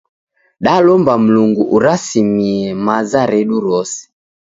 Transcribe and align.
Dalomba 0.63 1.13
Mlungu 1.23 1.63
urasimie 1.75 2.69
maza 2.85 3.21
redu 3.31 3.57
rose. 3.65 4.01